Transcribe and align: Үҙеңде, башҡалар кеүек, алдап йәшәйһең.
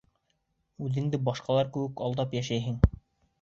Үҙеңде, 0.85 1.19
башҡалар 1.27 1.69
кеүек, 1.77 2.01
алдап 2.07 2.35
йәшәйһең. 2.41 2.81